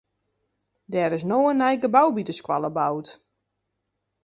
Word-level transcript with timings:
Der 0.93 1.09
is 1.17 1.27
no 1.29 1.39
in 1.51 1.59
nij 1.63 1.77
gebou 1.83 2.07
by 2.15 2.23
de 2.29 2.35
skoalle 2.39 2.71
boud. 2.77 3.07